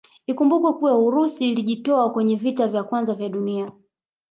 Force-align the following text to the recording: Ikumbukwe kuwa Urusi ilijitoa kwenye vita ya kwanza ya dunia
Ikumbukwe 0.27 0.71
kuwa 0.73 0.97
Urusi 0.97 1.49
ilijitoa 1.49 2.11
kwenye 2.11 2.35
vita 2.35 2.65
ya 2.65 2.83
kwanza 2.83 3.13
ya 3.19 3.29
dunia 3.29 3.71